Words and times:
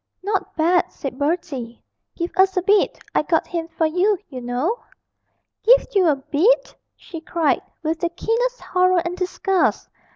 'Not 0.23 0.55
bad,' 0.55 0.91
said 0.91 1.19
Bertie; 1.19 1.79
'give 2.17 2.31
us 2.35 2.57
a 2.57 2.63
bit 2.63 2.97
I 3.13 3.21
got 3.21 3.45
him 3.45 3.67
for 3.67 3.85
you, 3.85 4.17
you 4.29 4.41
know.' 4.41 4.79
'Give 5.61 5.85
you 5.93 6.07
a 6.07 6.15
bit!' 6.15 6.75
she 6.95 7.21
cried, 7.21 7.61
with 7.83 7.99
the 7.99 8.09
keenest 8.09 8.61
horror 8.61 9.03
and 9.05 9.15
disgust. 9.15 9.87